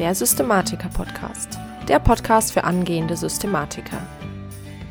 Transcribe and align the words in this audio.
der 0.00 0.14
Systematiker-Podcast. 0.14 1.58
Der 1.86 1.98
Podcast 1.98 2.52
für 2.52 2.64
angehende 2.64 3.18
Systematiker. 3.18 4.00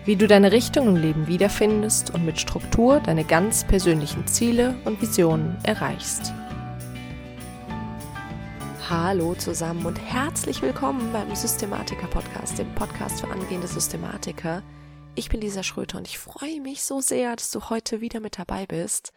Wie 0.05 0.15
du 0.15 0.27
deine 0.27 0.51
Richtung 0.51 0.87
im 0.87 0.95
Leben 0.97 1.25
wiederfindest 1.25 2.13
und 2.13 2.27
mit 2.27 2.39
Struktur 2.39 2.99
deine 2.99 3.23
ganz 3.23 3.63
persönlichen 3.63 4.27
Ziele 4.27 4.75
und 4.85 5.01
Visionen 5.01 5.57
erreichst. 5.63 6.31
Hallo 8.87 9.33
zusammen 9.33 9.83
und 9.87 9.95
herzlich 9.95 10.61
willkommen 10.61 11.11
beim 11.11 11.35
Systematiker-Podcast, 11.35 12.59
dem 12.59 12.75
Podcast 12.75 13.21
für 13.21 13.31
angehende 13.31 13.67
Systematiker. 13.67 14.61
Ich 15.15 15.29
bin 15.29 15.41
Lisa 15.41 15.63
Schröter 15.63 15.97
und 15.97 16.07
ich 16.07 16.19
freue 16.19 16.61
mich 16.61 16.83
so 16.83 17.01
sehr, 17.01 17.35
dass 17.35 17.49
du 17.49 17.71
heute 17.71 17.99
wieder 17.99 18.19
mit 18.19 18.37
dabei 18.37 18.67
bist. 18.67 19.11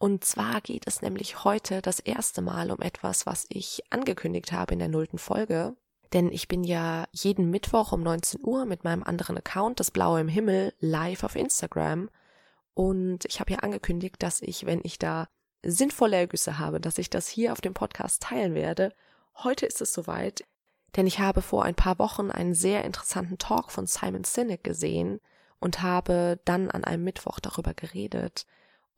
Und 0.00 0.24
zwar 0.24 0.62
geht 0.62 0.86
es 0.86 1.02
nämlich 1.02 1.44
heute 1.44 1.82
das 1.82 2.00
erste 2.00 2.40
Mal 2.40 2.70
um 2.70 2.80
etwas, 2.80 3.26
was 3.26 3.44
ich 3.50 3.82
angekündigt 3.90 4.50
habe 4.50 4.72
in 4.72 4.78
der 4.78 4.88
nullten 4.88 5.18
Folge. 5.18 5.76
Denn 6.14 6.32
ich 6.32 6.48
bin 6.48 6.64
ja 6.64 7.04
jeden 7.12 7.50
Mittwoch 7.50 7.92
um 7.92 8.02
19 8.02 8.40
Uhr 8.42 8.64
mit 8.64 8.82
meinem 8.82 9.02
anderen 9.02 9.36
Account, 9.36 9.78
das 9.78 9.90
Blaue 9.90 10.22
im 10.22 10.28
Himmel, 10.28 10.72
live 10.80 11.22
auf 11.22 11.36
Instagram. 11.36 12.08
Und 12.72 13.26
ich 13.26 13.40
habe 13.40 13.52
ja 13.52 13.58
angekündigt, 13.58 14.16
dass 14.20 14.40
ich, 14.40 14.64
wenn 14.64 14.80
ich 14.84 14.98
da 14.98 15.28
sinnvolle 15.62 16.16
Ergüsse 16.16 16.58
habe, 16.58 16.80
dass 16.80 16.96
ich 16.96 17.10
das 17.10 17.28
hier 17.28 17.52
auf 17.52 17.60
dem 17.60 17.74
Podcast 17.74 18.22
teilen 18.22 18.54
werde. 18.54 18.94
Heute 19.44 19.66
ist 19.66 19.82
es 19.82 19.92
soweit, 19.92 20.46
denn 20.96 21.06
ich 21.06 21.18
habe 21.18 21.42
vor 21.42 21.64
ein 21.64 21.74
paar 21.74 21.98
Wochen 21.98 22.30
einen 22.30 22.54
sehr 22.54 22.86
interessanten 22.86 23.36
Talk 23.36 23.70
von 23.70 23.86
Simon 23.86 24.24
Sinek 24.24 24.64
gesehen 24.64 25.20
und 25.58 25.82
habe 25.82 26.40
dann 26.46 26.70
an 26.70 26.84
einem 26.84 27.04
Mittwoch 27.04 27.38
darüber 27.38 27.74
geredet. 27.74 28.46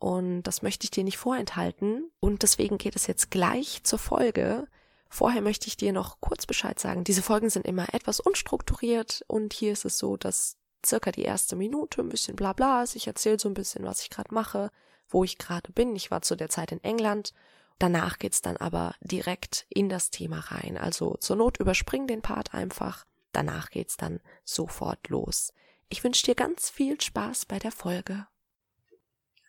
Und 0.02 0.42
das 0.42 0.62
möchte 0.62 0.82
ich 0.82 0.90
dir 0.90 1.04
nicht 1.04 1.16
vorenthalten. 1.16 2.10
Und 2.18 2.42
deswegen 2.42 2.76
geht 2.76 2.96
es 2.96 3.06
jetzt 3.06 3.30
gleich 3.30 3.84
zur 3.84 4.00
Folge. 4.00 4.66
Vorher 5.08 5.42
möchte 5.42 5.68
ich 5.68 5.76
dir 5.76 5.92
noch 5.92 6.20
kurz 6.20 6.44
Bescheid 6.44 6.80
sagen. 6.80 7.04
Diese 7.04 7.22
Folgen 7.22 7.50
sind 7.50 7.64
immer 7.64 7.94
etwas 7.94 8.18
unstrukturiert 8.18 9.22
und 9.28 9.52
hier 9.52 9.70
ist 9.70 9.84
es 9.84 9.98
so, 9.98 10.16
dass 10.16 10.56
circa 10.84 11.12
die 11.12 11.22
erste 11.22 11.54
Minute 11.54 12.00
ein 12.00 12.08
bisschen 12.08 12.34
bla 12.34 12.52
bla 12.52 12.82
ist. 12.82 12.96
Ich 12.96 13.06
erzähle 13.06 13.38
so 13.38 13.48
ein 13.48 13.54
bisschen, 13.54 13.84
was 13.84 14.02
ich 14.02 14.10
gerade 14.10 14.34
mache, 14.34 14.72
wo 15.08 15.22
ich 15.22 15.38
gerade 15.38 15.70
bin. 15.70 15.94
Ich 15.94 16.10
war 16.10 16.20
zu 16.20 16.34
der 16.34 16.48
Zeit 16.48 16.72
in 16.72 16.82
England. 16.82 17.32
Danach 17.78 18.18
geht's 18.18 18.42
dann 18.42 18.56
aber 18.56 18.96
direkt 19.02 19.66
in 19.68 19.88
das 19.88 20.10
Thema 20.10 20.40
rein. 20.40 20.78
Also 20.78 21.16
zur 21.20 21.36
Not 21.36 21.60
überspring 21.60 22.08
den 22.08 22.22
Part 22.22 22.54
einfach. 22.54 23.06
Danach 23.30 23.70
geht's 23.70 23.98
dann 23.98 24.18
sofort 24.44 25.08
los. 25.10 25.52
Ich 25.88 26.02
wünsche 26.02 26.24
dir 26.26 26.34
ganz 26.34 26.70
viel 26.70 27.00
Spaß 27.00 27.46
bei 27.46 27.60
der 27.60 27.70
Folge. 27.70 28.26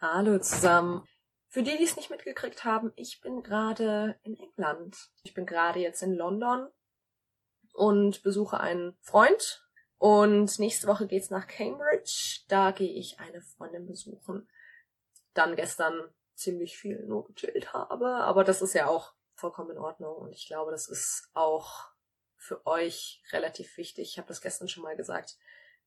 Hallo 0.06 0.38
zusammen. 0.38 1.08
Für 1.48 1.64
die, 1.64 1.78
die 1.78 1.86
es 1.86 1.96
nicht 1.96 2.10
mitgekriegt 2.10 2.66
haben, 2.66 2.92
ich 2.98 3.22
bin 3.22 3.42
gerade 3.42 4.20
in 4.24 4.38
England. 4.38 4.98
Ich 5.24 5.34
bin 5.34 5.46
gerade 5.46 5.80
jetzt 5.80 6.04
in 6.04 6.14
London 6.14 6.68
und 7.72 8.22
besuche 8.22 8.60
einen 8.60 8.98
Freund. 9.00 9.66
Und 9.98 10.60
nächste 10.60 10.88
Woche 10.88 11.08
geht's 11.08 11.30
nach 11.30 11.48
Cambridge. 11.48 12.42
Da 12.50 12.72
gehe 12.72 12.92
ich 12.92 13.22
eine 13.22 13.42
Freundin 13.42 13.88
besuchen. 13.88 14.50
Dann 15.34 15.56
gestern 15.56 16.14
ziemlich 16.36 16.78
viel 16.78 17.06
nur 17.06 17.26
gechillt 17.26 17.72
habe, 17.72 18.08
aber 18.08 18.44
das 18.44 18.62
ist 18.62 18.74
ja 18.74 18.88
auch 18.88 19.14
vollkommen 19.36 19.72
in 19.72 19.78
Ordnung 19.78 20.18
und 20.18 20.34
ich 20.34 20.48
glaube, 20.48 20.72
das 20.72 20.90
ist 20.90 21.30
auch 21.34 21.92
für 22.36 22.66
euch 22.66 23.24
relativ 23.32 23.78
wichtig. 23.78 24.10
Ich 24.10 24.18
habe 24.18 24.28
das 24.28 24.42
gestern 24.42 24.68
schon 24.68 24.84
mal 24.84 24.98
gesagt. 24.98 25.38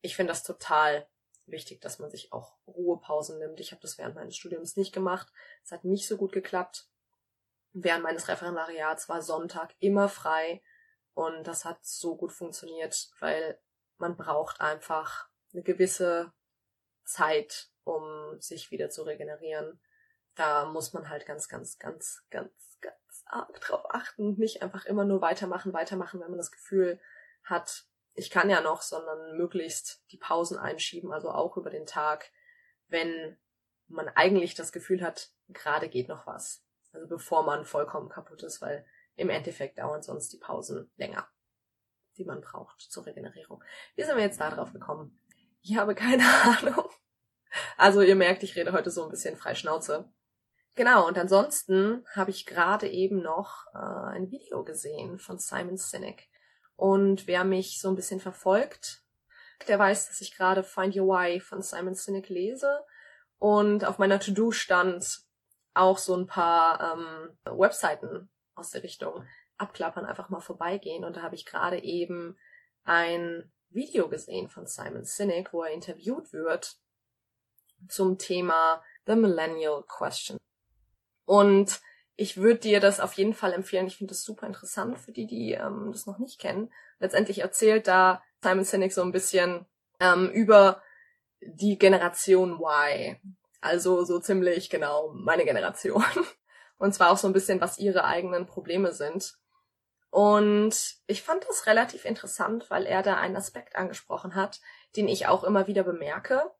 Ich 0.00 0.16
finde 0.16 0.32
das 0.32 0.42
total 0.42 1.06
wichtig, 1.46 1.80
dass 1.80 1.98
man 1.98 2.10
sich 2.10 2.32
auch 2.32 2.56
Ruhepausen 2.66 3.38
nimmt. 3.38 3.60
Ich 3.60 3.72
habe 3.72 3.82
das 3.82 3.98
während 3.98 4.14
meines 4.14 4.36
Studiums 4.36 4.76
nicht 4.76 4.92
gemacht. 4.92 5.32
Es 5.64 5.72
hat 5.72 5.84
nicht 5.84 6.06
so 6.08 6.16
gut 6.16 6.32
geklappt. 6.32 6.88
Während 7.72 8.02
meines 8.02 8.28
Referendariats 8.28 9.08
war 9.08 9.22
Sonntag 9.22 9.74
immer 9.78 10.08
frei 10.08 10.62
und 11.14 11.46
das 11.46 11.64
hat 11.64 11.84
so 11.84 12.16
gut 12.16 12.32
funktioniert, 12.32 13.10
weil 13.20 13.58
man 13.98 14.16
braucht 14.16 14.60
einfach 14.60 15.28
eine 15.52 15.62
gewisse 15.62 16.32
Zeit, 17.04 17.70
um 17.84 18.40
sich 18.40 18.70
wieder 18.70 18.90
zu 18.90 19.02
regenerieren. 19.02 19.80
Da 20.34 20.66
muss 20.66 20.92
man 20.92 21.08
halt 21.08 21.24
ganz, 21.26 21.48
ganz, 21.48 21.78
ganz, 21.78 22.24
ganz, 22.30 22.78
ganz 22.80 23.22
arg 23.26 23.60
drauf 23.60 23.84
achten. 23.90 24.34
Nicht 24.34 24.62
einfach 24.62 24.84
immer 24.84 25.04
nur 25.04 25.20
weitermachen, 25.20 25.72
weitermachen, 25.72 26.20
wenn 26.20 26.28
man 26.28 26.38
das 26.38 26.52
Gefühl 26.52 27.00
hat, 27.44 27.86
ich 28.16 28.30
kann 28.30 28.50
ja 28.50 28.60
noch, 28.60 28.82
sondern 28.82 29.36
möglichst 29.36 30.02
die 30.10 30.16
Pausen 30.16 30.58
einschieben, 30.58 31.12
also 31.12 31.30
auch 31.30 31.56
über 31.56 31.70
den 31.70 31.86
Tag, 31.86 32.30
wenn 32.88 33.38
man 33.88 34.08
eigentlich 34.08 34.54
das 34.54 34.72
Gefühl 34.72 35.02
hat, 35.02 35.30
gerade 35.48 35.88
geht 35.88 36.08
noch 36.08 36.26
was. 36.26 36.64
Also 36.92 37.06
bevor 37.06 37.44
man 37.44 37.64
vollkommen 37.64 38.08
kaputt 38.08 38.42
ist, 38.42 38.62
weil 38.62 38.86
im 39.16 39.30
Endeffekt 39.30 39.78
dauern 39.78 40.02
sonst 40.02 40.32
die 40.32 40.38
Pausen 40.38 40.90
länger, 40.96 41.28
die 42.16 42.24
man 42.24 42.40
braucht 42.40 42.80
zur 42.80 43.06
Regenerierung. 43.06 43.62
Wie 43.94 44.02
sind 44.02 44.16
wir 44.16 44.24
jetzt 44.24 44.40
da 44.40 44.50
drauf 44.50 44.72
gekommen? 44.72 45.20
Ich 45.62 45.76
habe 45.76 45.94
keine 45.94 46.24
Ahnung. 46.44 46.88
Also 47.76 48.00
ihr 48.00 48.16
merkt, 48.16 48.42
ich 48.42 48.56
rede 48.56 48.72
heute 48.72 48.90
so 48.90 49.04
ein 49.04 49.10
bisschen 49.10 49.36
frei 49.36 49.54
Schnauze. 49.54 50.10
Genau, 50.74 51.06
und 51.06 51.18
ansonsten 51.18 52.04
habe 52.14 52.30
ich 52.30 52.44
gerade 52.44 52.88
eben 52.88 53.22
noch 53.22 53.66
äh, 53.74 53.78
ein 53.78 54.30
Video 54.30 54.62
gesehen 54.62 55.18
von 55.18 55.38
Simon 55.38 55.78
Sinek. 55.78 56.28
Und 56.76 57.26
wer 57.26 57.44
mich 57.44 57.80
so 57.80 57.88
ein 57.88 57.96
bisschen 57.96 58.20
verfolgt, 58.20 59.02
der 59.68 59.78
weiß, 59.78 60.08
dass 60.08 60.20
ich 60.20 60.36
gerade 60.36 60.62
Find 60.62 60.94
Your 60.94 61.08
Why 61.08 61.40
von 61.40 61.62
Simon 61.62 61.94
Sinek 61.94 62.28
lese. 62.28 62.84
Und 63.38 63.84
auf 63.84 63.98
meiner 63.98 64.20
To-Do 64.20 64.50
stand 64.50 65.20
auch 65.74 65.98
so 65.98 66.14
ein 66.16 66.26
paar 66.26 66.80
ähm, 66.80 67.58
Webseiten 67.58 68.30
aus 68.54 68.70
der 68.70 68.82
Richtung 68.82 69.26
abklappern, 69.58 70.04
einfach 70.04 70.28
mal 70.28 70.40
vorbeigehen. 70.40 71.04
Und 71.04 71.16
da 71.16 71.22
habe 71.22 71.34
ich 71.34 71.46
gerade 71.46 71.82
eben 71.82 72.38
ein 72.84 73.50
Video 73.70 74.08
gesehen 74.08 74.48
von 74.48 74.66
Simon 74.66 75.04
Sinek, 75.04 75.52
wo 75.52 75.62
er 75.62 75.72
interviewt 75.72 76.32
wird 76.32 76.76
zum 77.88 78.18
Thema 78.18 78.82
The 79.06 79.16
Millennial 79.16 79.82
Question. 79.86 80.38
Und 81.24 81.80
ich 82.16 82.38
würde 82.38 82.60
dir 82.60 82.80
das 82.80 82.98
auf 82.98 83.12
jeden 83.14 83.34
Fall 83.34 83.52
empfehlen. 83.52 83.86
Ich 83.86 83.98
finde 83.98 84.12
das 84.12 84.24
super 84.24 84.46
interessant 84.46 84.98
für 84.98 85.12
die, 85.12 85.26
die 85.26 85.52
ähm, 85.52 85.90
das 85.92 86.06
noch 86.06 86.18
nicht 86.18 86.40
kennen. 86.40 86.72
Letztendlich 86.98 87.40
erzählt 87.40 87.86
da 87.86 88.22
Simon 88.42 88.64
Sinek 88.64 88.92
so 88.92 89.02
ein 89.02 89.12
bisschen 89.12 89.66
ähm, 90.00 90.30
über 90.30 90.82
die 91.40 91.78
Generation 91.78 92.58
Y. 92.60 93.16
Also 93.60 94.04
so 94.04 94.18
ziemlich 94.18 94.70
genau 94.70 95.12
meine 95.14 95.44
Generation. 95.44 96.04
Und 96.78 96.94
zwar 96.94 97.10
auch 97.10 97.18
so 97.18 97.26
ein 97.26 97.32
bisschen, 97.32 97.60
was 97.60 97.78
ihre 97.78 98.04
eigenen 98.04 98.46
Probleme 98.46 98.92
sind. 98.92 99.34
Und 100.10 100.96
ich 101.06 101.22
fand 101.22 101.46
das 101.48 101.66
relativ 101.66 102.04
interessant, 102.04 102.70
weil 102.70 102.86
er 102.86 103.02
da 103.02 103.16
einen 103.16 103.36
Aspekt 103.36 103.76
angesprochen 103.76 104.34
hat, 104.34 104.60
den 104.94 105.08
ich 105.08 105.26
auch 105.26 105.44
immer 105.44 105.66
wieder 105.66 105.82
bemerke. 105.82 106.50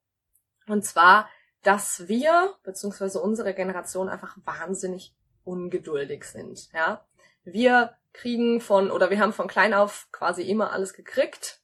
Und 0.66 0.84
zwar, 0.84 1.28
dass 1.62 2.08
wir, 2.08 2.54
beziehungsweise 2.62 3.20
unsere 3.20 3.54
Generation 3.54 4.08
einfach 4.08 4.36
wahnsinnig 4.44 5.14
ungeduldig 5.46 6.24
sind, 6.24 6.68
ja. 6.72 7.04
Wir 7.44 7.96
kriegen 8.12 8.60
von, 8.60 8.90
oder 8.90 9.10
wir 9.10 9.20
haben 9.20 9.32
von 9.32 9.46
klein 9.46 9.74
auf 9.74 10.08
quasi 10.10 10.42
immer 10.42 10.72
alles 10.72 10.94
gekriegt, 10.94 11.60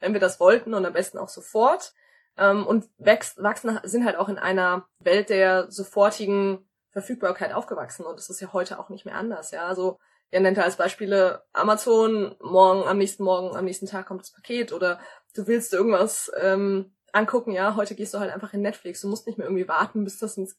wenn 0.00 0.12
wir 0.12 0.20
das 0.20 0.40
wollten 0.40 0.72
und 0.72 0.86
am 0.86 0.92
besten 0.92 1.18
auch 1.18 1.28
sofort. 1.28 1.92
Ähm, 2.38 2.66
und 2.66 2.88
wächst, 2.98 3.42
wachsen, 3.42 3.78
sind 3.82 4.04
halt 4.04 4.16
auch 4.16 4.28
in 4.28 4.38
einer 4.38 4.86
Welt 5.00 5.30
der 5.30 5.70
sofortigen 5.70 6.68
Verfügbarkeit 6.90 7.52
aufgewachsen 7.52 8.06
und 8.06 8.16
das 8.16 8.30
ist 8.30 8.40
ja 8.40 8.52
heute 8.52 8.78
auch 8.78 8.88
nicht 8.88 9.04
mehr 9.04 9.16
anders, 9.16 9.50
ja. 9.50 9.66
Also, 9.66 9.98
er 10.30 10.40
nennt 10.40 10.58
als 10.58 10.76
Beispiele 10.76 11.44
Amazon, 11.52 12.34
morgen, 12.40 12.88
am 12.88 12.98
nächsten 12.98 13.22
Morgen, 13.22 13.56
am 13.56 13.64
nächsten 13.64 13.86
Tag 13.86 14.06
kommt 14.06 14.22
das 14.22 14.32
Paket 14.32 14.72
oder 14.72 14.98
du 15.34 15.46
willst 15.46 15.72
irgendwas 15.72 16.32
ähm, 16.40 16.96
angucken, 17.12 17.52
ja, 17.52 17.76
heute 17.76 17.94
gehst 17.94 18.12
du 18.12 18.18
halt 18.18 18.32
einfach 18.32 18.52
in 18.52 18.62
Netflix, 18.62 19.00
du 19.00 19.08
musst 19.08 19.26
nicht 19.26 19.38
mehr 19.38 19.46
irgendwie 19.46 19.68
warten, 19.68 20.04
bis 20.04 20.18
das 20.18 20.36
ins 20.36 20.58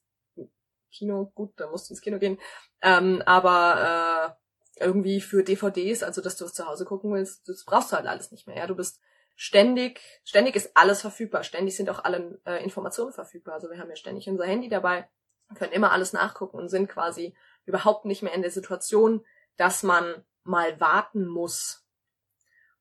Kino, 0.98 1.32
gut, 1.36 1.54
da 1.58 1.68
musst 1.68 1.90
du 1.90 1.94
ins 1.94 2.02
Kino 2.02 2.20
gehen, 2.20 2.40
ähm, 2.82 3.22
aber 3.26 4.36
äh, 4.78 4.84
irgendwie 4.84 5.22
für 5.22 5.44
DVDs, 5.44 6.04
also 6.04 6.22
dass 6.22 6.36
du 6.36 6.46
es 6.46 6.54
zu 6.54 6.68
Hause 6.68 6.86
gucken 6.86 7.14
willst, 7.14 7.48
das 7.48 7.66
brauchst 7.66 7.92
du 7.92 7.96
halt 7.96 8.08
alles 8.08 8.32
nicht 8.32 8.48
mehr. 8.48 8.58
Ja, 8.58 8.68
du 8.68 8.76
bist 8.76 9.02
ständig, 9.36 10.02
ständig 10.24 10.56
ist 10.56 10.72
alles 10.76 11.02
verfügbar, 11.02 11.44
ständig 11.44 11.76
sind 11.76 11.90
auch 11.90 12.04
alle 12.04 12.40
äh, 12.46 12.64
Informationen 12.64 13.14
verfügbar. 13.14 13.56
Also 13.56 13.70
wir 13.70 13.80
haben 13.80 13.90
ja 13.90 13.96
ständig 13.96 14.28
unser 14.28 14.46
Handy 14.46 14.70
dabei, 14.70 15.08
können 15.56 15.72
immer 15.72 15.92
alles 15.92 16.14
nachgucken 16.14 16.58
und 16.58 16.70
sind 16.70 16.90
quasi 16.90 17.36
überhaupt 17.66 18.06
nicht 18.06 18.24
mehr 18.24 18.34
in 18.34 18.42
der 18.42 18.52
Situation, 18.52 19.26
dass 19.56 19.84
man 19.84 20.26
mal 20.44 20.80
warten 20.80 21.28
muss. 21.28 21.86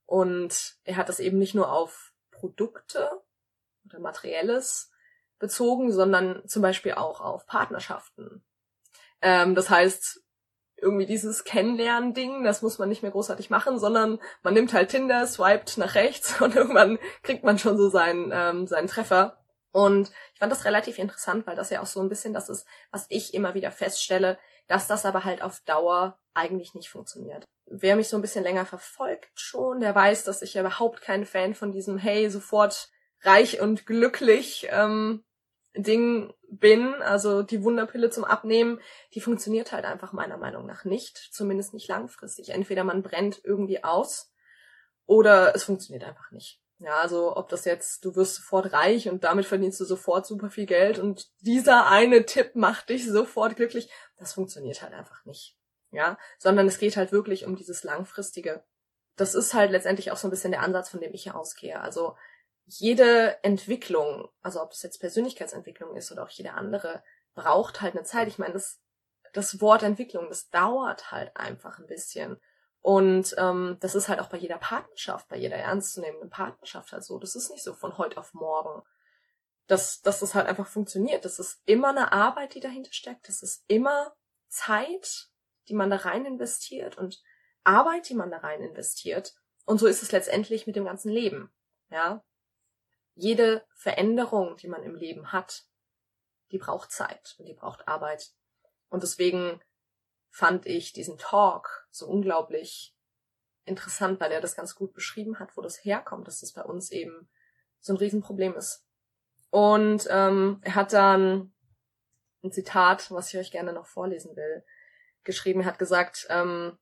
Und 0.07 0.77
er 0.85 0.97
hat 0.97 1.09
das 1.09 1.21
eben 1.21 1.39
nicht 1.39 1.55
nur 1.55 1.71
auf 1.73 2.13
Produkte 2.31 3.11
oder 3.85 3.99
Materielles 3.99 4.91
bezogen, 5.39 5.93
sondern 5.93 6.47
zum 6.47 6.63
Beispiel 6.63 6.93
auch 6.93 7.21
auf 7.21 7.47
Partnerschaften. 7.47 8.43
Ähm, 9.21 9.55
das 9.55 9.71
heißt, 9.71 10.23
irgendwie 10.77 11.07
dieses 11.07 11.45
Kennenlernen-Ding, 11.45 12.45
das 12.45 12.63
muss 12.63 12.79
man 12.79 12.89
nicht 12.89 13.03
mehr 13.03 13.11
großartig 13.11 13.49
machen, 13.51 13.79
sondern 13.79 14.21
man 14.43 14.55
nimmt 14.55 14.73
halt 14.73 14.91
Tinder, 14.91 15.27
swiped 15.27 15.79
nach 15.79 15.95
rechts 15.95 16.41
und 16.41 16.55
irgendwann 16.55 16.99
kriegt 17.23 17.45
man 17.45 17.59
schon 17.59 17.77
so 17.77 17.89
seinen, 17.89 18.31
ähm, 18.33 18.67
seinen 18.67 18.89
Treffer. 18.89 19.39
Und 19.73 20.11
ich 20.33 20.39
fand 20.39 20.51
das 20.51 20.65
relativ 20.65 20.99
interessant, 20.99 21.47
weil 21.47 21.57
das 21.57 21.71
ja 21.71 21.83
auch 21.83 21.87
so 21.87 22.01
ein 22.01 22.09
bisschen 22.09 22.33
das 22.33 22.49
ist, 22.49 22.67
was 22.91 23.07
ich 23.11 23.35
immer 23.35 23.55
wieder 23.55 23.71
feststelle, 23.71 24.39
dass 24.69 24.87
das 24.87 25.05
aber 25.05 25.25
halt 25.25 25.43
auf 25.43 25.61
Dauer 25.61 26.19
eigentlich 26.35 26.75
nicht 26.75 26.89
funktioniert. 26.89 27.45
Wer 27.67 27.97
mich 27.97 28.09
so 28.09 28.17
ein 28.17 28.23
bisschen 28.23 28.45
länger 28.45 28.65
verfolgt 28.65 29.39
schon, 29.39 29.81
der 29.81 29.95
weiß, 29.95 30.25
dass 30.25 30.41
ich 30.41 30.55
ja 30.55 30.63
überhaupt 30.63 31.03
kein 31.03 31.27
Fan 31.27 31.55
von 31.55 31.73
diesem 31.73 31.99
Hey, 31.99 32.31
sofort 32.31 32.91
reich 33.23 33.61
und 33.61 33.87
glücklich 33.87 34.69
ähm, 34.71 35.25
Ding 35.77 36.33
bin. 36.49 36.95
Also 37.03 37.43
die 37.43 37.63
Wunderpille 37.63 38.11
zum 38.11 38.25
Abnehmen, 38.25 38.81
die 39.15 39.21
funktioniert 39.21 39.73
halt 39.73 39.85
einfach 39.85 40.13
meiner 40.13 40.39
Meinung 40.39 40.67
nach 40.67 40.85
nicht, 40.85 41.17
zumindest 41.17 41.75
nicht 41.75 41.89
langfristig. 41.89 42.51
Entweder 42.51 42.85
man 42.85 43.03
brennt 43.03 43.41
irgendwie 43.45 43.85
aus 43.85 44.33
oder 45.07 45.55
es 45.55 45.65
funktioniert 45.65 46.05
einfach 46.05 46.31
nicht. 46.31 46.61
Ja, 46.79 46.99
also 47.01 47.37
ob 47.37 47.49
das 47.49 47.65
jetzt, 47.65 48.05
du 48.05 48.17
wirst 48.17 48.35
sofort 48.35 48.73
reich 48.73 49.09
und 49.09 49.25
damit 49.25 49.47
verdienst 49.47 49.81
du 49.81 49.85
sofort 49.87 50.27
super 50.27 50.51
viel 50.51 50.67
Geld 50.67 50.99
und 50.99 51.31
dieser 51.41 51.87
eine 51.87 52.27
Tipp 52.27 52.55
macht 52.55 52.91
dich 52.91 53.09
sofort 53.09 53.57
glücklich, 53.57 53.91
das 54.19 54.35
funktioniert 54.35 54.83
halt 54.83 54.93
einfach 54.93 55.25
nicht. 55.25 55.57
Ja, 55.91 56.19
sondern 56.39 56.67
es 56.67 56.79
geht 56.79 56.99
halt 56.99 57.13
wirklich 57.13 57.47
um 57.47 57.57
dieses 57.57 57.83
langfristige. 57.83 58.63
Das 59.17 59.35
ist 59.35 59.55
halt 59.55 59.71
letztendlich 59.71 60.11
auch 60.11 60.19
so 60.19 60.29
ein 60.29 60.31
bisschen 60.31 60.51
der 60.51 60.61
Ansatz, 60.61 60.91
von 60.91 61.01
dem 61.01 61.15
ich 61.15 61.23
hier 61.23 61.37
ausgehe. 61.37 61.81
Also 61.81 62.17
jede 62.67 63.43
Entwicklung, 63.45 64.29
also 64.43 64.61
ob 64.61 64.73
es 64.73 64.83
jetzt 64.83 64.99
Persönlichkeitsentwicklung 64.99 65.97
ist 65.97 66.11
oder 66.13 66.25
auch 66.25 66.31
jede 66.31 66.53
andere, 66.53 67.03
braucht 67.35 67.81
halt 67.81 67.95
eine 67.95 68.05
Zeit. 68.05 68.29
Ich 68.29 68.39
meine, 68.39 68.55
das, 68.55 68.81
das 69.33 69.61
Wort 69.61 69.83
Entwicklung, 69.83 70.29
das 70.29 70.51
dauert 70.51 71.13
halt 71.13 71.37
einfach 71.37 71.79
ein 71.79 71.87
bisschen. 71.87 72.41
Und 72.81 73.35
ähm, 73.39 73.77
das 73.81 73.95
ist 73.95 74.09
halt 74.09 74.21
auch 74.21 74.29
bei 74.29 74.37
jeder 74.37 74.59
Partnerschaft, 74.59 75.29
bei 75.29 75.37
jeder 75.37 75.57
ernstzunehmenden 75.57 76.31
Partnerschaft 76.31 76.93
halt 76.93 77.05
so. 77.05 77.19
Das 77.19 77.37
ist 77.37 77.51
nicht 77.51 77.63
so 77.63 77.73
von 77.73 77.99
heute 77.99 78.19
auf 78.19 78.35
morgen. 78.35 78.83
Dass, 79.69 80.01
dass 80.01 80.21
das 80.21 80.37
halt 80.37 80.47
einfach 80.47 80.69
funktioniert. 80.69 81.25
Das 81.25 81.41
ist 81.41 81.61
immer 81.65 81.89
eine 81.89 82.13
Arbeit, 82.13 82.55
die 82.55 82.61
dahinter 82.61 82.93
steckt. 82.93 83.29
Das 83.29 83.43
ist 83.43 83.65
immer 83.67 84.15
Zeit, 84.47 85.29
die 85.69 85.75
man 85.75 85.91
da 85.91 85.97
rein 85.97 86.25
investiert 86.25 86.97
und 86.97 87.21
Arbeit, 87.65 88.09
die 88.09 88.15
man 88.15 88.31
da 88.31 88.39
rein 88.39 88.63
investiert. 88.63 89.35
Und 89.65 89.79
so 89.79 89.89
ist 89.89 90.05
es 90.05 90.13
letztendlich 90.13 90.69
mit 90.69 90.77
dem 90.77 90.85
ganzen 90.85 91.11
Leben. 91.11 91.53
Ja. 91.91 92.23
Jede 93.17 93.65
Veränderung, 93.75 94.57
die 94.59 94.69
man 94.69 94.83
im 94.83 94.95
Leben 94.95 95.33
hat, 95.33 95.65
die 96.53 96.59
braucht 96.59 96.93
Zeit 96.93 97.35
und 97.39 97.47
die 97.47 97.55
braucht 97.55 97.89
Arbeit. 97.89 98.31
Und 98.89 99.03
deswegen 99.03 99.61
fand 100.31 100.67
ich 100.67 100.93
diesen 100.93 101.17
Talk 101.17 101.89
so 101.91 102.07
unglaublich 102.07 102.95
interessant, 103.65 104.21
weil 104.21 104.31
er 104.33 104.43
das 104.43 104.55
ganz 104.55 104.75
gut 104.75 104.93
beschrieben 104.93 105.39
hat, 105.39 105.57
wo 105.57 105.63
das 105.63 105.83
herkommt, 105.83 106.29
dass 106.29 106.41
das 106.41 106.53
bei 106.53 106.63
uns 106.63 106.93
eben 106.93 107.29
so 107.81 107.95
ein 107.95 107.97
Riesenproblem 107.97 108.55
ist. 108.55 108.85
Und 109.51 110.07
ähm, 110.11 110.61
er 110.63 110.75
hat 110.75 110.93
dann 110.93 111.55
ein 112.45 112.53
Zitat, 112.53 113.11
was 113.11 113.33
ich 113.33 113.41
euch 113.41 113.51
gerne 113.51 113.73
noch 113.73 113.87
vorlesen 113.87 114.37
will, 114.37 114.63
geschrieben. 115.25 115.61
Er 115.61 115.67
hat 115.67 115.79
gesagt, 115.79 116.27
ähm, 116.29 116.79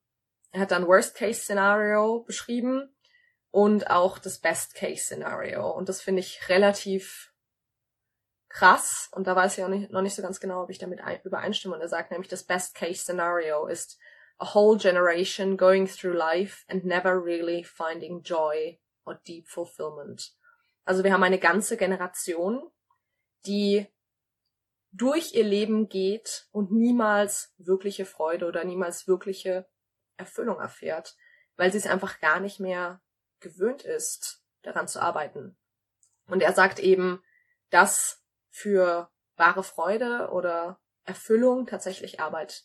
er 0.51 0.61
hat 0.61 0.73
dann 0.73 0.87
Worst-Case-Szenario 0.87 2.25
beschrieben 2.25 2.94
und 3.55 3.89
auch 3.89 4.19
das 4.19 4.41
Best-Case-Szenario. 4.41 5.71
Und 5.71 5.89
das 5.89 6.03
finde 6.03 6.19
ich 6.19 6.49
relativ 6.49 7.33
krass 8.49 9.09
und 9.13 9.29
da 9.29 9.37
weiß 9.37 9.57
ich 9.57 9.63
auch 9.63 9.69
nicht, 9.69 9.93
noch 9.93 10.03
nicht 10.03 10.17
so 10.17 10.23
ganz 10.23 10.41
genau, 10.41 10.65
ob 10.65 10.71
ich 10.71 10.79
damit 10.79 10.99
übereinstimme. 11.23 11.77
Und 11.77 11.81
er 11.81 11.89
sagt 11.89 12.11
nämlich, 12.11 12.27
das 12.27 12.43
Best-Case-Scenario 12.43 13.67
ist 13.67 13.97
a 14.39 14.55
whole 14.55 14.77
generation 14.77 15.57
going 15.57 15.87
through 15.87 16.17
life 16.17 16.65
and 16.67 16.85
never 16.85 17.13
really 17.25 17.63
finding 17.63 18.23
joy 18.23 18.81
or 19.05 19.21
deep 19.25 19.47
fulfillment. 19.47 20.33
Also 20.85 21.05
wir 21.05 21.13
haben 21.13 21.23
eine 21.23 21.39
ganze 21.39 21.77
Generation, 21.77 22.61
die 23.47 23.87
durch 24.91 25.35
ihr 25.35 25.45
Leben 25.45 25.89
geht 25.89 26.49
und 26.51 26.73
niemals 26.73 27.55
wirkliche 27.59 28.05
Freude 28.05 28.47
oder 28.47 28.65
niemals 28.65 29.07
wirkliche 29.07 29.69
Erfüllung 30.17 30.59
erfährt, 30.59 31.15
weil 31.55 31.71
sie 31.71 31.79
es 31.79 31.87
einfach 31.87 32.19
gar 32.19 32.41
nicht 32.41 32.59
mehr 32.59 33.01
gewöhnt 33.45 33.83
ist, 33.83 34.43
daran 34.63 34.89
zu 34.89 35.01
arbeiten. 35.01 35.57
Und 36.27 36.43
er 36.43 36.53
sagt 36.53 36.81
eben, 36.81 37.23
dass 37.71 38.23
für 38.51 39.11
wahre 39.37 39.63
Freude 39.63 40.31
oder 40.31 40.81
Erfüllung 41.05 41.67
tatsächlich 41.67 42.21
Arbeit 42.21 42.65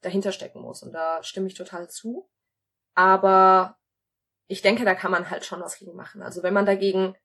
dahinter 0.00 0.32
stecken 0.32 0.60
muss. 0.60 0.82
Und 0.82 0.92
da 0.92 1.22
stimme 1.22 1.48
ich 1.48 1.54
total 1.54 1.90
zu. 1.90 2.30
Aber 2.94 3.78
ich 4.46 4.62
denke, 4.62 4.84
da 4.84 4.94
kann 4.94 5.10
man 5.10 5.30
halt 5.30 5.44
schon 5.44 5.60
was 5.60 5.78
gegen 5.78 5.94
machen. 5.94 6.22
Also 6.22 6.42
wenn 6.42 6.54
man 6.54 6.66
dagegen 6.66 7.16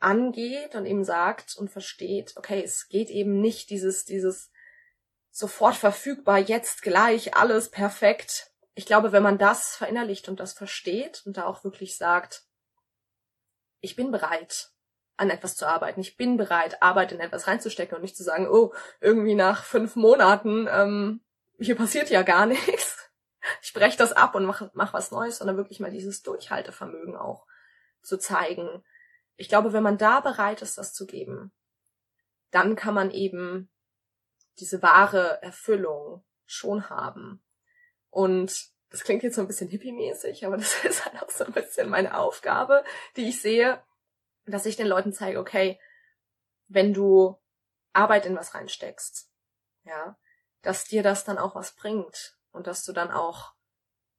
angeht 0.00 0.74
und 0.74 0.86
eben 0.86 1.04
sagt 1.04 1.56
und 1.56 1.70
versteht, 1.70 2.36
okay, 2.36 2.62
es 2.62 2.88
geht 2.88 3.10
eben 3.10 3.40
nicht 3.40 3.70
dieses, 3.70 4.04
dieses 4.04 4.50
sofort 5.30 5.76
verfügbar, 5.76 6.38
jetzt 6.38 6.82
gleich, 6.82 7.36
alles 7.36 7.70
perfekt. 7.70 8.50
Ich 8.74 8.86
glaube, 8.86 9.12
wenn 9.12 9.22
man 9.22 9.38
das 9.38 9.76
verinnerlicht 9.76 10.28
und 10.28 10.40
das 10.40 10.52
versteht 10.52 11.22
und 11.24 11.36
da 11.36 11.46
auch 11.46 11.64
wirklich 11.64 11.96
sagt, 11.96 12.44
ich 13.84 13.96
bin 13.96 14.10
bereit, 14.10 14.70
an 15.16 15.30
etwas 15.30 15.56
zu 15.56 15.66
arbeiten. 15.66 16.00
Ich 16.00 16.16
bin 16.16 16.36
bereit, 16.36 16.82
Arbeit 16.82 17.12
in 17.12 17.20
etwas 17.20 17.46
reinzustecken 17.46 17.94
und 17.94 18.02
nicht 18.02 18.16
zu 18.16 18.24
sagen, 18.24 18.48
oh, 18.48 18.74
irgendwie 19.00 19.34
nach 19.34 19.64
fünf 19.64 19.94
Monaten, 19.94 20.66
ähm, 20.70 21.20
hier 21.58 21.76
passiert 21.76 22.10
ja 22.10 22.22
gar 22.22 22.46
nichts. 22.46 23.10
Ich 23.62 23.74
breche 23.74 23.98
das 23.98 24.12
ab 24.12 24.34
und 24.34 24.46
mach, 24.46 24.70
mach 24.72 24.94
was 24.94 25.10
Neues, 25.10 25.38
sondern 25.38 25.56
wirklich 25.56 25.78
mal 25.78 25.90
dieses 25.90 26.22
Durchhaltevermögen 26.22 27.14
auch 27.14 27.46
zu 28.02 28.18
zeigen. 28.18 28.82
Ich 29.36 29.48
glaube, 29.48 29.72
wenn 29.72 29.82
man 29.82 29.98
da 29.98 30.20
bereit 30.20 30.62
ist, 30.62 30.78
das 30.78 30.94
zu 30.94 31.06
geben, 31.06 31.52
dann 32.50 32.74
kann 32.74 32.94
man 32.94 33.10
eben 33.10 33.70
diese 34.58 34.82
wahre 34.82 35.42
Erfüllung 35.42 36.24
schon 36.46 36.88
haben. 36.88 37.44
Und 38.10 38.73
das 38.94 39.02
klingt 39.02 39.24
jetzt 39.24 39.34
so 39.34 39.40
ein 39.40 39.48
bisschen 39.48 39.68
hippie-mäßig, 39.68 40.46
aber 40.46 40.56
das 40.56 40.84
ist 40.84 41.04
halt 41.04 41.20
auch 41.20 41.28
so 41.28 41.44
ein 41.44 41.52
bisschen 41.52 41.88
meine 41.88 42.16
Aufgabe, 42.16 42.84
die 43.16 43.28
ich 43.28 43.42
sehe, 43.42 43.82
dass 44.46 44.66
ich 44.66 44.76
den 44.76 44.86
Leuten 44.86 45.12
zeige, 45.12 45.40
okay, 45.40 45.80
wenn 46.68 46.94
du 46.94 47.36
Arbeit 47.92 48.24
in 48.24 48.36
was 48.36 48.54
reinsteckst, 48.54 49.28
ja, 49.82 50.16
dass 50.62 50.84
dir 50.84 51.02
das 51.02 51.24
dann 51.24 51.38
auch 51.38 51.56
was 51.56 51.74
bringt 51.74 52.38
und 52.52 52.68
dass 52.68 52.84
du 52.84 52.92
dann 52.92 53.10
auch 53.10 53.54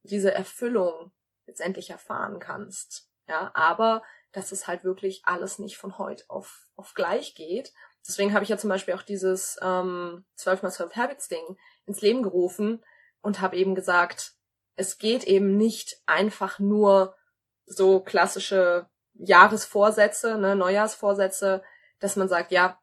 diese 0.02 0.34
Erfüllung 0.34 1.10
letztendlich 1.46 1.88
erfahren 1.88 2.38
kannst, 2.38 3.08
ja, 3.28 3.50
aber 3.54 4.02
dass 4.32 4.52
es 4.52 4.66
halt 4.66 4.84
wirklich 4.84 5.22
alles 5.24 5.58
nicht 5.58 5.78
von 5.78 5.96
heute 5.96 6.24
auf, 6.28 6.68
auf 6.76 6.92
gleich 6.92 7.34
geht. 7.34 7.72
Deswegen 8.06 8.34
habe 8.34 8.44
ich 8.44 8.50
ja 8.50 8.58
zum 8.58 8.68
Beispiel 8.68 8.92
auch 8.92 9.02
dieses 9.02 9.56
ähm, 9.62 10.26
12x12 10.38 10.96
Habits 10.96 11.28
Ding 11.28 11.56
ins 11.86 12.02
Leben 12.02 12.22
gerufen 12.22 12.84
und 13.22 13.40
habe 13.40 13.56
eben 13.56 13.74
gesagt, 13.74 14.36
es 14.76 14.98
geht 14.98 15.24
eben 15.24 15.56
nicht 15.56 16.00
einfach 16.06 16.58
nur 16.58 17.16
so 17.64 18.00
klassische 18.00 18.86
Jahresvorsätze, 19.14 20.38
ne, 20.38 20.54
Neujahrsvorsätze, 20.54 21.62
dass 21.98 22.16
man 22.16 22.28
sagt, 22.28 22.52
ja, 22.52 22.78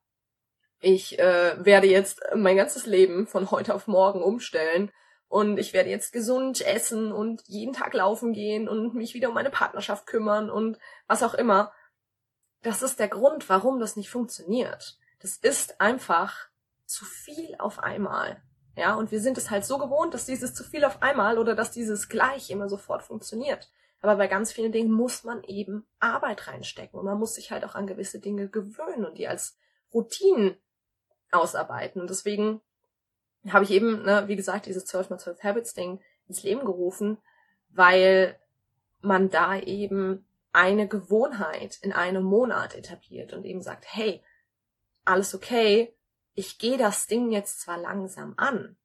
ich 0.80 1.18
äh, 1.20 1.56
werde 1.64 1.88
jetzt 1.88 2.22
mein 2.36 2.58
ganzes 2.58 2.86
Leben 2.86 3.28
von 3.28 3.52
heute 3.52 3.74
auf 3.74 3.88
morgen 3.88 4.22
umstellen 4.22 4.92
und 5.30 5.58
ich 5.58 5.74
werde 5.74 5.90
jetzt 5.90 6.12
gesund 6.12 6.62
essen 6.62 7.12
und 7.12 7.42
jeden 7.48 7.74
Tag 7.74 7.94
laufen 7.94 8.34
gehen 8.34 8.68
und 8.68 8.94
mich 8.94 9.14
wieder 9.14 9.30
um 9.30 9.34
meine 9.36 9.50
Partnerschaft 9.50 10.06
kümmern 10.06 10.50
und 10.50 10.78
was 11.08 11.24
auch 11.24 11.34
immer. 11.34 11.72
Das 12.62 12.82
ist 12.82 13.00
der 13.00 13.08
Grund, 13.08 13.50
warum 13.50 13.80
das 13.80 13.96
nicht 13.96 14.10
funktioniert. 14.10 14.98
Das 15.20 15.38
ist 15.38 15.80
einfach 15.80 16.50
zu 16.86 17.06
viel 17.06 17.56
auf 17.60 17.80
einmal. 17.80 18.42
Ja, 18.76 18.96
und 18.96 19.12
wir 19.12 19.22
sind 19.22 19.38
es 19.38 19.52
halt 19.52 19.66
so 19.66 19.78
gewohnt, 19.78 20.14
dass 20.14 20.26
dieses 20.26 20.54
zu 20.54 20.64
viel 20.64 20.84
auf 20.84 21.02
einmal 21.02 21.38
oder 21.38 21.56
dass 21.56 21.72
dieses 21.72 22.10
gleich 22.10 22.50
immer 22.50 22.70
sofort 22.70 23.04
funktioniert. 23.04 23.70
Aber 24.02 24.16
bei 24.16 24.28
ganz 24.28 24.52
vielen 24.52 24.72
Dingen 24.72 24.92
muss 24.92 25.24
man 25.24 25.44
eben 25.44 25.86
Arbeit 26.00 26.48
reinstecken 26.48 27.00
und 27.00 27.06
man 27.06 27.18
muss 27.18 27.36
sich 27.36 27.52
halt 27.52 27.64
auch 27.64 27.76
an 27.76 27.88
gewisse 27.88 28.20
Dinge 28.20 28.50
gewöhnen 28.50 29.06
und 29.06 29.18
die 29.18 29.28
als 29.28 29.58
Routinen 29.94 30.58
ausarbeiten. 31.32 32.02
Und 32.02 32.10
deswegen 32.10 32.62
habe 33.50 33.64
ich 33.64 33.72
eben, 33.72 34.04
ne, 34.04 34.28
wie 34.28 34.36
gesagt, 34.36 34.66
dieses 34.66 34.86
12x12 34.88 35.42
Habits 35.44 35.74
Ding 35.74 36.02
ins 36.28 36.44
Leben 36.44 36.66
gerufen, 36.66 37.18
weil 37.70 38.38
man 39.02 39.30
da 39.30 39.58
eben 39.58 40.26
eine 40.52 40.88
Gewohnheit 40.88 41.80
in 41.82 41.94
einem 41.94 42.24
Monat 42.24 42.76
etabliert 42.76 43.34
und 43.34 43.46
eben 43.46 43.62
sagt, 43.62 43.86
hey, 43.88 44.24
alles 45.06 45.34
okay, 45.36 45.94
ich 46.36 46.58
gehe 46.58 46.78
das 46.78 47.08
Ding 47.08 47.32
jetzt 47.32 47.62
zwar 47.62 47.78
langsam 47.78 48.34
an, 48.38 48.78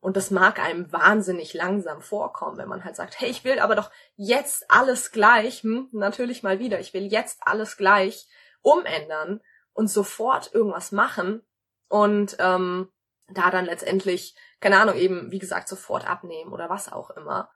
und 0.00 0.16
das 0.16 0.30
mag 0.30 0.58
einem 0.58 0.90
wahnsinnig 0.92 1.52
langsam 1.52 2.00
vorkommen, 2.00 2.56
wenn 2.56 2.68
man 2.68 2.84
halt 2.84 2.96
sagt, 2.96 3.20
hey, 3.20 3.28
ich 3.28 3.44
will 3.44 3.58
aber 3.58 3.76
doch 3.76 3.90
jetzt 4.16 4.70
alles 4.70 5.12
gleich, 5.12 5.62
hm, 5.62 5.88
natürlich 5.92 6.42
mal 6.42 6.58
wieder, 6.58 6.80
ich 6.80 6.94
will 6.94 7.06
jetzt 7.12 7.38
alles 7.42 7.76
gleich 7.76 8.26
umändern 8.62 9.42
und 9.74 9.88
sofort 9.88 10.54
irgendwas 10.54 10.90
machen 10.90 11.42
und 11.88 12.36
ähm, 12.38 12.90
da 13.28 13.50
dann 13.50 13.66
letztendlich, 13.66 14.34
keine 14.60 14.78
Ahnung, 14.80 14.96
eben, 14.96 15.30
wie 15.30 15.38
gesagt, 15.38 15.68
sofort 15.68 16.08
abnehmen 16.08 16.52
oder 16.52 16.70
was 16.70 16.90
auch 16.90 17.10
immer. 17.10 17.50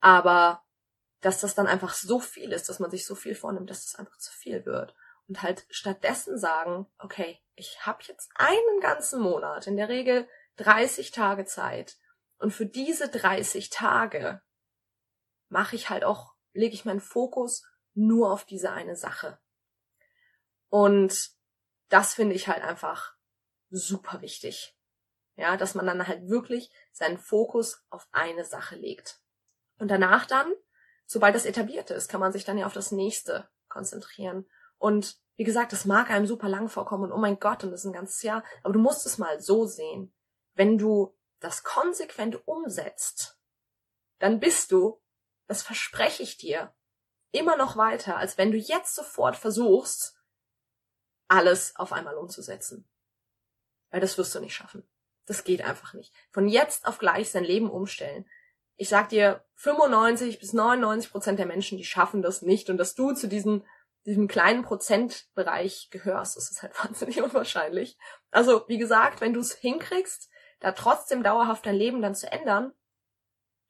Aber 0.00 0.62
dass 1.20 1.40
das 1.40 1.54
dann 1.54 1.66
einfach 1.66 1.92
so 1.92 2.18
viel 2.18 2.52
ist, 2.52 2.70
dass 2.70 2.80
man 2.80 2.90
sich 2.90 3.04
so 3.04 3.14
viel 3.14 3.34
vornimmt, 3.34 3.68
dass 3.68 3.80
es 3.80 3.92
das 3.92 4.00
einfach 4.00 4.16
zu 4.16 4.32
viel 4.32 4.64
wird. 4.64 4.94
Und 5.30 5.42
halt 5.44 5.64
stattdessen 5.70 6.36
sagen, 6.36 6.88
okay, 6.98 7.38
ich 7.54 7.86
habe 7.86 8.02
jetzt 8.02 8.32
einen 8.34 8.80
ganzen 8.80 9.20
Monat, 9.20 9.68
in 9.68 9.76
der 9.76 9.88
Regel 9.88 10.28
30 10.56 11.12
Tage 11.12 11.44
Zeit, 11.44 11.96
Und 12.38 12.50
für 12.50 12.66
diese 12.66 13.08
30 13.08 13.70
Tage 13.70 14.42
mache 15.48 15.76
ich 15.76 15.88
halt 15.88 16.02
auch, 16.02 16.34
lege 16.52 16.74
ich 16.74 16.84
meinen 16.84 17.00
Fokus 17.00 17.64
nur 17.94 18.32
auf 18.32 18.44
diese 18.44 18.72
eine 18.72 18.96
Sache. 18.96 19.38
Und 20.68 21.30
das 21.90 22.14
finde 22.14 22.34
ich 22.34 22.48
halt 22.48 22.64
einfach 22.64 23.14
super 23.68 24.22
wichtig. 24.22 24.76
Ja, 25.36 25.56
dass 25.56 25.76
man 25.76 25.86
dann 25.86 26.08
halt 26.08 26.28
wirklich 26.28 26.72
seinen 26.90 27.18
Fokus 27.18 27.84
auf 27.88 28.08
eine 28.10 28.44
Sache 28.44 28.74
legt. 28.74 29.20
Und 29.78 29.88
danach 29.92 30.26
dann, 30.26 30.52
sobald 31.06 31.36
das 31.36 31.46
etabliert 31.46 31.90
ist, 31.90 32.08
kann 32.08 32.20
man 32.20 32.32
sich 32.32 32.44
dann 32.44 32.58
ja 32.58 32.66
auf 32.66 32.72
das 32.72 32.90
nächste 32.90 33.48
konzentrieren. 33.68 34.50
Und 34.80 35.20
wie 35.36 35.44
gesagt, 35.44 35.72
das 35.72 35.84
mag 35.84 36.10
einem 36.10 36.26
super 36.26 36.48
lang 36.48 36.68
vorkommen 36.68 37.04
und 37.04 37.12
oh 37.12 37.18
mein 37.18 37.38
Gott, 37.38 37.62
und 37.62 37.70
das 37.70 37.80
ist 37.80 37.86
ein 37.86 37.92
ganzes 37.92 38.22
Jahr, 38.22 38.42
aber 38.62 38.72
du 38.72 38.80
musst 38.80 39.06
es 39.06 39.18
mal 39.18 39.40
so 39.40 39.66
sehen. 39.66 40.12
Wenn 40.54 40.78
du 40.78 41.16
das 41.38 41.62
konsequent 41.62 42.48
umsetzt, 42.48 43.38
dann 44.18 44.40
bist 44.40 44.72
du, 44.72 45.00
das 45.46 45.62
verspreche 45.62 46.22
ich 46.22 46.38
dir, 46.38 46.74
immer 47.30 47.56
noch 47.56 47.76
weiter, 47.76 48.16
als 48.16 48.38
wenn 48.38 48.50
du 48.50 48.58
jetzt 48.58 48.94
sofort 48.94 49.36
versuchst, 49.36 50.16
alles 51.28 51.76
auf 51.76 51.92
einmal 51.92 52.16
umzusetzen. 52.16 52.88
Weil 53.90 54.00
das 54.00 54.18
wirst 54.18 54.34
du 54.34 54.40
nicht 54.40 54.54
schaffen. 54.54 54.88
Das 55.26 55.44
geht 55.44 55.62
einfach 55.62 55.94
nicht. 55.94 56.12
Von 56.30 56.48
jetzt 56.48 56.86
auf 56.86 56.98
gleich 56.98 57.30
sein 57.30 57.44
Leben 57.44 57.70
umstellen. 57.70 58.28
Ich 58.76 58.88
sag 58.88 59.10
dir, 59.10 59.44
95 59.56 60.40
bis 60.40 60.54
99 60.54 61.10
Prozent 61.10 61.38
der 61.38 61.46
Menschen, 61.46 61.78
die 61.78 61.84
schaffen 61.84 62.22
das 62.22 62.42
nicht. 62.42 62.70
Und 62.70 62.78
dass 62.78 62.94
du 62.94 63.12
zu 63.12 63.28
diesem, 63.28 63.64
diesem 64.06 64.28
kleinen 64.28 64.62
Prozentbereich 64.62 65.88
gehörst, 65.90 66.36
ist 66.36 66.62
halt 66.62 66.78
wahnsinnig 66.84 67.22
unwahrscheinlich. 67.22 67.96
Also, 68.30 68.64
wie 68.68 68.78
gesagt, 68.78 69.20
wenn 69.20 69.34
du 69.34 69.40
es 69.40 69.54
hinkriegst, 69.54 70.30
da 70.60 70.72
trotzdem 70.72 71.22
dauerhaft 71.22 71.66
dein 71.66 71.76
Leben 71.76 72.02
dann 72.02 72.14
zu 72.14 72.30
ändern, 72.30 72.72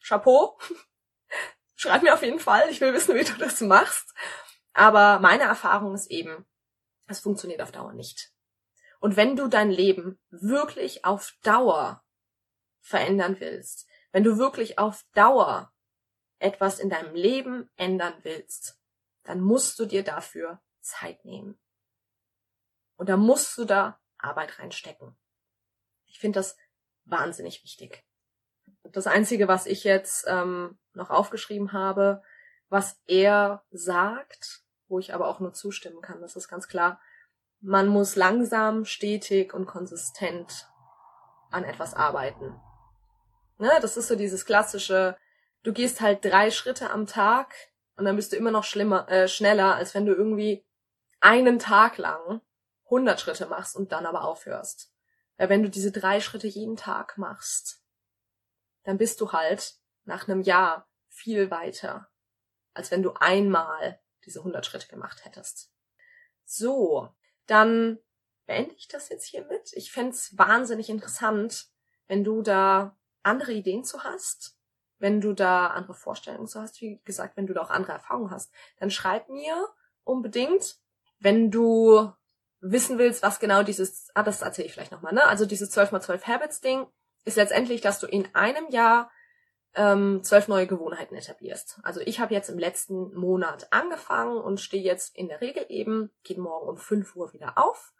Chapeau. 0.02 0.58
Schreib 1.74 2.02
mir 2.02 2.14
auf 2.14 2.22
jeden 2.22 2.40
Fall. 2.40 2.68
Ich 2.70 2.80
will 2.80 2.92
wissen, 2.92 3.14
wie 3.14 3.24
du 3.24 3.34
das 3.38 3.60
machst. 3.60 4.14
Aber 4.72 5.18
meine 5.20 5.44
Erfahrung 5.44 5.94
ist 5.94 6.10
eben, 6.10 6.46
es 7.06 7.20
funktioniert 7.20 7.62
auf 7.62 7.72
Dauer 7.72 7.92
nicht. 7.92 8.32
Und 9.00 9.16
wenn 9.16 9.34
du 9.34 9.48
dein 9.48 9.70
Leben 9.70 10.20
wirklich 10.30 11.04
auf 11.04 11.32
Dauer 11.42 12.04
verändern 12.80 13.40
willst, 13.40 13.86
wenn 14.12 14.24
du 14.24 14.38
wirklich 14.38 14.78
auf 14.78 15.04
Dauer 15.14 15.72
etwas 16.38 16.78
in 16.78 16.90
deinem 16.90 17.14
Leben 17.14 17.70
ändern 17.76 18.14
willst, 18.22 18.79
dann 19.24 19.40
musst 19.40 19.78
du 19.78 19.86
dir 19.86 20.02
dafür 20.02 20.60
Zeit 20.80 21.24
nehmen. 21.24 21.58
Und 22.96 23.08
da 23.08 23.16
musst 23.16 23.56
du 23.58 23.64
da 23.64 23.98
Arbeit 24.18 24.58
reinstecken. 24.58 25.16
Ich 26.06 26.18
finde 26.18 26.40
das 26.40 26.56
wahnsinnig 27.04 27.62
wichtig. 27.62 28.04
Das 28.82 29.06
Einzige, 29.06 29.48
was 29.48 29.66
ich 29.66 29.84
jetzt 29.84 30.24
ähm, 30.28 30.78
noch 30.92 31.10
aufgeschrieben 31.10 31.72
habe, 31.72 32.22
was 32.68 33.00
er 33.06 33.64
sagt, 33.70 34.62
wo 34.88 34.98
ich 34.98 35.14
aber 35.14 35.28
auch 35.28 35.40
nur 35.40 35.52
zustimmen 35.52 36.02
kann, 36.02 36.20
das 36.20 36.36
ist 36.36 36.48
ganz 36.48 36.68
klar, 36.68 37.00
man 37.60 37.88
muss 37.88 38.16
langsam, 38.16 38.84
stetig 38.84 39.52
und 39.52 39.66
konsistent 39.66 40.68
an 41.50 41.64
etwas 41.64 41.94
arbeiten. 41.94 42.60
Ne, 43.58 43.70
das 43.82 43.96
ist 43.96 44.08
so 44.08 44.16
dieses 44.16 44.46
klassische, 44.46 45.16
du 45.62 45.72
gehst 45.72 46.00
halt 46.00 46.24
drei 46.24 46.50
Schritte 46.50 46.90
am 46.90 47.06
Tag 47.06 47.54
und 48.00 48.06
dann 48.06 48.16
bist 48.16 48.32
du 48.32 48.36
immer 48.36 48.50
noch 48.50 48.64
schlimmer, 48.64 49.06
äh, 49.10 49.28
schneller, 49.28 49.74
als 49.74 49.94
wenn 49.94 50.06
du 50.06 50.14
irgendwie 50.14 50.64
einen 51.20 51.58
Tag 51.58 51.98
lang 51.98 52.40
100 52.86 53.20
Schritte 53.20 53.44
machst 53.44 53.76
und 53.76 53.92
dann 53.92 54.06
aber 54.06 54.24
aufhörst. 54.24 54.90
Weil 55.36 55.50
wenn 55.50 55.62
du 55.62 55.68
diese 55.68 55.92
drei 55.92 56.22
Schritte 56.22 56.46
jeden 56.46 56.76
Tag 56.76 57.18
machst, 57.18 57.84
dann 58.84 58.96
bist 58.96 59.20
du 59.20 59.32
halt 59.32 59.74
nach 60.04 60.26
einem 60.26 60.40
Jahr 60.40 60.88
viel 61.10 61.50
weiter, 61.50 62.10
als 62.72 62.90
wenn 62.90 63.02
du 63.02 63.12
einmal 63.12 64.00
diese 64.24 64.38
100 64.38 64.64
Schritte 64.64 64.88
gemacht 64.88 65.26
hättest. 65.26 65.70
So, 66.46 67.14
dann 67.44 67.98
beende 68.46 68.74
ich 68.76 68.88
das 68.88 69.10
jetzt 69.10 69.26
hiermit. 69.26 69.74
Ich 69.74 69.92
fände 69.92 70.16
wahnsinnig 70.32 70.88
interessant, 70.88 71.68
wenn 72.06 72.24
du 72.24 72.40
da 72.40 72.98
andere 73.22 73.52
Ideen 73.52 73.84
zu 73.84 74.04
hast, 74.04 74.58
wenn 75.00 75.20
du 75.20 75.32
da 75.32 75.68
andere 75.68 75.94
Vorstellungen 75.94 76.46
zu 76.46 76.60
hast, 76.60 76.80
wie 76.80 77.00
gesagt, 77.04 77.36
wenn 77.36 77.46
du 77.46 77.54
da 77.54 77.62
auch 77.62 77.70
andere 77.70 77.92
Erfahrungen 77.92 78.30
hast, 78.30 78.52
dann 78.78 78.90
schreib 78.90 79.28
mir 79.28 79.66
unbedingt, 80.04 80.76
wenn 81.18 81.50
du 81.50 82.12
wissen 82.60 82.98
willst, 82.98 83.22
was 83.22 83.40
genau 83.40 83.62
dieses, 83.62 84.10
ah, 84.14 84.22
das 84.22 84.42
erzähle 84.42 84.66
ich 84.66 84.74
vielleicht 84.74 84.92
nochmal, 84.92 85.14
ne? 85.14 85.24
Also 85.24 85.46
dieses 85.46 85.76
12x12 85.76 86.26
Habits 86.26 86.60
Ding 86.60 86.86
ist 87.24 87.36
letztendlich, 87.36 87.80
dass 87.80 87.98
du 87.98 88.06
in 88.06 88.28
einem 88.34 88.68
Jahr 88.68 89.10
ähm, 89.74 90.22
zwölf 90.22 90.48
neue 90.48 90.66
Gewohnheiten 90.66 91.14
etablierst. 91.14 91.78
Also 91.82 92.00
ich 92.00 92.20
habe 92.20 92.34
jetzt 92.34 92.50
im 92.50 92.58
letzten 92.58 93.14
Monat 93.14 93.72
angefangen 93.72 94.36
und 94.38 94.60
stehe 94.60 94.82
jetzt 94.82 95.16
in 95.16 95.28
der 95.28 95.40
Regel 95.40 95.64
eben, 95.68 96.10
geht 96.22 96.38
morgen 96.38 96.68
um 96.68 96.76
5 96.76 97.16
Uhr 97.16 97.32
wieder 97.32 97.56
auf. 97.56 97.92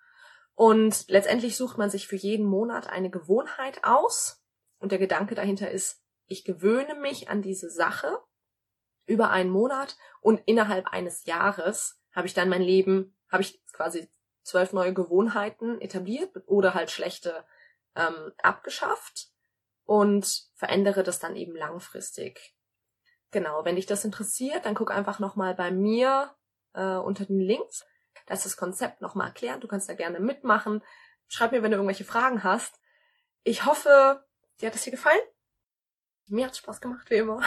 Und 0.55 1.09
letztendlich 1.09 1.57
sucht 1.57 1.79
man 1.79 1.89
sich 1.89 2.07
für 2.07 2.17
jeden 2.17 2.45
Monat 2.45 2.89
eine 2.89 3.09
Gewohnheit 3.09 3.85
aus. 3.85 4.43
Und 4.79 4.93
der 4.93 4.99
Gedanke 4.99 5.35
dahinter 5.35 5.71
ist, 5.71 6.03
ich 6.31 6.45
gewöhne 6.45 6.95
mich 6.95 7.29
an 7.29 7.43
diese 7.43 7.69
Sache 7.71 8.19
über 9.05 9.31
einen 9.31 9.51
Monat 9.51 9.97
und 10.21 10.41
innerhalb 10.47 10.87
eines 10.87 11.27
Jahres 11.27 12.01
habe 12.13 12.27
ich 12.27 12.35
dann 12.35 12.49
mein 12.49 12.63
Leben, 12.63 13.17
habe 13.31 13.43
ich 13.43 13.61
quasi 13.73 14.09
zwölf 14.43 14.73
neue 14.73 14.95
Gewohnheiten 14.95 15.81
etabliert 15.81 16.31
oder 16.47 16.75
halt 16.75 16.91
schlechte 16.91 17.45
ähm, 17.97 18.33
abgeschafft 18.39 19.29
und 19.85 20.45
verändere 20.55 21.03
das 21.03 21.19
dann 21.19 21.35
eben 21.35 21.57
langfristig. 21.57 22.55
Genau, 23.33 23.65
wenn 23.65 23.77
dich 23.77 23.87
das 23.87 24.05
interessiert, 24.05 24.67
dann 24.67 24.75
guck 24.77 24.93
einfach 24.93 25.19
nochmal 25.19 25.55
bei 25.55 25.73
mir 25.73 26.35
äh, 26.75 26.97
unter 26.97 27.25
den 27.25 27.41
Links. 27.41 27.85
Da 28.27 28.35
ist 28.35 28.45
das 28.45 28.57
Konzept 28.57 29.01
nochmal 29.01 29.29
erklärt. 29.29 29.65
Du 29.65 29.69
kannst 29.69 29.89
da 29.89 29.95
gerne 29.95 30.21
mitmachen. 30.21 30.83
Schreib 31.27 31.51
mir, 31.51 31.63
wenn 31.63 31.73
du 31.73 31.77
irgendwelche 31.77 32.05
Fragen 32.05 32.45
hast. 32.45 32.81
Ich 33.43 33.65
hoffe, 33.65 34.25
dir 34.61 34.69
hat 34.69 34.77
es 34.77 34.83
dir 34.83 34.93
gefallen. 34.93 35.21
Mir 36.31 36.47
hat 36.47 36.57
Spaß 36.57 36.81
gemacht, 36.81 37.11
wie 37.11 37.17
immer. 37.17 37.43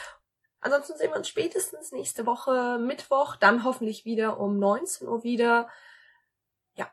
Ansonsten 0.60 0.96
sehen 0.96 1.10
wir 1.10 1.16
uns 1.16 1.28
spätestens 1.28 1.90
nächste 1.90 2.26
Woche 2.26 2.78
Mittwoch, 2.78 3.36
dann 3.36 3.64
hoffentlich 3.64 4.04
wieder 4.04 4.38
um 4.38 4.58
19 4.58 5.08
Uhr 5.08 5.24
wieder. 5.24 5.68
Ja, 6.74 6.90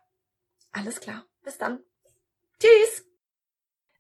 alles 0.72 1.00
klar. 1.00 1.26
Bis 1.44 1.58
dann. 1.58 1.84
Tschüss! 2.60 3.06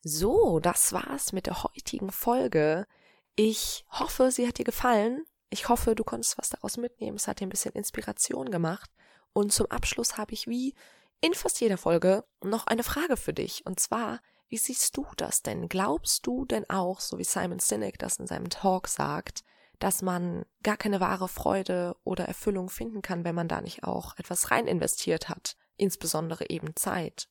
So, 0.04 0.60
das 0.60 0.94
war's 0.94 1.32
mit 1.32 1.46
der 1.46 1.64
heutigen 1.64 2.12
Folge. 2.12 2.88
Ich 3.36 3.86
hoffe, 3.92 4.32
sie 4.32 4.48
hat 4.48 4.58
dir 4.58 4.66
gefallen. 4.66 5.26
Ich 5.50 5.70
hoffe, 5.70 5.96
du 5.96 6.04
konntest 6.04 6.38
was 6.38 6.50
daraus 6.50 6.78
mitnehmen. 6.78 7.18
Es 7.18 7.28
hat 7.28 7.40
dir 7.40 7.46
ein 7.46 7.50
bisschen 7.52 7.74
Inspiration 7.74 8.50
gemacht. 8.50 8.90
Und 9.34 9.54
zum 9.54 9.70
Abschluss 9.70 10.18
habe 10.18 10.34
ich 10.34 10.48
wie 10.48 10.74
in 11.22 11.34
fast 11.34 11.62
jeder 11.62 11.78
Folge 11.78 12.24
noch 12.42 12.66
eine 12.68 12.84
Frage 12.84 13.16
für 13.18 13.34
dich. 13.34 13.66
Und 13.66 13.80
zwar, 13.80 14.22
wie 14.50 14.58
siehst 14.58 14.96
du 14.96 15.06
das 15.18 15.42
denn? 15.42 15.68
Glaubst 15.68 16.26
du 16.26 16.46
denn 16.46 16.70
auch, 16.70 17.00
so 17.00 17.18
wie 17.18 17.24
Simon 17.24 17.60
Sinek 17.60 18.00
das 18.00 18.18
in 18.18 18.28
seinem 18.28 18.50
Talk 18.50 18.88
sagt, 18.88 19.44
dass 19.80 20.02
man 20.02 20.46
gar 20.64 20.78
keine 20.78 21.00
wahre 21.00 21.28
Freude 21.28 21.96
oder 22.04 22.26
Erfüllung 22.26 22.70
finden 22.70 23.02
kann, 23.02 23.24
wenn 23.24 23.36
man 23.36 23.48
da 23.48 23.62
nicht 23.62 23.84
auch 23.84 24.18
etwas 24.18 24.50
rein 24.50 24.68
investiert 24.68 25.30
hat, 25.30 25.56
insbesondere 25.76 26.50
eben 26.50 26.76
Zeit? 26.76 27.28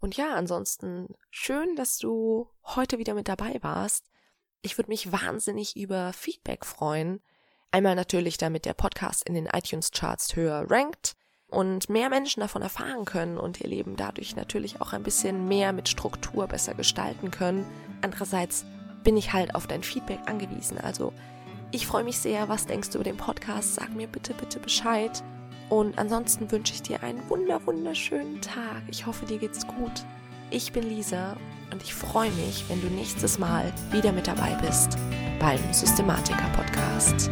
Und 0.00 0.16
ja, 0.16 0.34
ansonsten 0.34 1.14
schön, 1.30 1.76
dass 1.76 1.98
du 1.98 2.48
heute 2.64 2.98
wieder 2.98 3.14
mit 3.14 3.28
dabei 3.28 3.58
warst. 3.62 4.06
Ich 4.62 4.78
würde 4.78 4.90
mich 4.90 5.12
wahnsinnig 5.12 5.76
über 5.76 6.12
Feedback 6.12 6.64
freuen. 6.64 7.20
Einmal 7.70 7.96
natürlich, 7.96 8.38
damit 8.38 8.64
der 8.64 8.74
Podcast 8.74 9.28
in 9.28 9.34
den 9.34 9.46
iTunes-Charts 9.46 10.36
höher 10.36 10.70
rankt 10.70 11.16
und 11.50 11.88
mehr 11.88 12.10
Menschen 12.10 12.40
davon 12.40 12.62
erfahren 12.62 13.04
können 13.04 13.38
und 13.38 13.60
ihr 13.60 13.68
Leben 13.68 13.96
dadurch 13.96 14.36
natürlich 14.36 14.80
auch 14.80 14.92
ein 14.92 15.02
bisschen 15.02 15.48
mehr 15.48 15.72
mit 15.72 15.88
Struktur 15.88 16.46
besser 16.46 16.74
gestalten 16.74 17.30
können. 17.30 17.64
Andererseits 18.02 18.64
bin 19.02 19.16
ich 19.16 19.32
halt 19.32 19.54
auf 19.54 19.66
dein 19.66 19.82
Feedback 19.82 20.20
angewiesen. 20.26 20.78
Also 20.78 21.12
ich 21.70 21.86
freue 21.86 22.04
mich 22.04 22.18
sehr. 22.18 22.48
Was 22.48 22.66
denkst 22.66 22.90
du 22.90 22.98
über 22.98 23.04
den 23.04 23.16
Podcast? 23.16 23.74
Sag 23.74 23.94
mir 23.94 24.06
bitte, 24.06 24.34
bitte 24.34 24.58
Bescheid. 24.58 25.22
Und 25.68 25.98
ansonsten 25.98 26.50
wünsche 26.50 26.72
ich 26.74 26.82
dir 26.82 27.02
einen 27.02 27.28
wunder, 27.28 27.64
wunderschönen 27.66 28.40
Tag. 28.40 28.82
Ich 28.88 29.06
hoffe, 29.06 29.26
dir 29.26 29.38
geht's 29.38 29.66
gut. 29.66 30.04
Ich 30.50 30.72
bin 30.72 30.82
Lisa 30.82 31.36
und 31.72 31.82
ich 31.82 31.94
freue 31.94 32.30
mich, 32.32 32.64
wenn 32.68 32.80
du 32.80 32.88
nächstes 32.88 33.38
Mal 33.38 33.72
wieder 33.90 34.12
mit 34.12 34.26
dabei 34.26 34.54
bist 34.66 34.96
beim 35.38 35.60
Systematiker 35.72 36.48
Podcast. 36.56 37.30